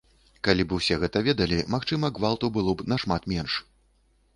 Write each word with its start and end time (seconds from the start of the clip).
Калі 0.47 0.63
б 0.71 0.75
усе 0.77 0.97
гэта 1.03 1.23
ведалі, 1.29 1.59
магчыма, 1.75 2.13
гвалту 2.21 2.45
было 2.59 2.71
б 2.81 2.91
нашмат 2.97 3.33
менш. 3.37 3.65